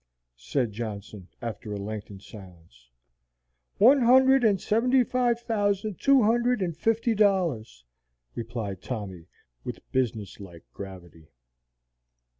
[0.41, 2.89] said Johnson, after a lengthened silence.
[3.77, 7.85] "One hundred and seventy five thousand two hundred and fifty dollars,"
[8.33, 9.27] replied Tommy,
[9.63, 11.27] with business like gravity.